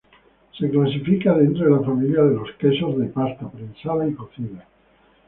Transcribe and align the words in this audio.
Se 0.57 0.67
clasifica 0.67 1.37
dentro 1.37 1.65
de 1.65 1.71
la 1.77 1.85
familia 1.85 2.23
de 2.23 2.33
los 2.35 2.49
quesos 2.53 2.97
de 2.97 3.05
pasta 3.05 3.47
prensada 3.51 4.07
y 4.09 4.15
cocida. 4.15 4.65